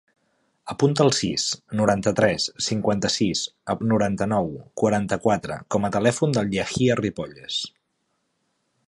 [0.73, 1.43] Apunta el sis,
[1.81, 3.43] noranta-tres, cinquanta-sis,
[3.93, 4.49] noranta-nou,
[4.83, 7.61] quaranta-quatre com a telèfon del Yahya Ripolles.